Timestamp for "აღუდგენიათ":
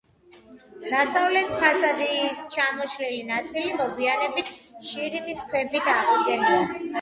5.99-6.75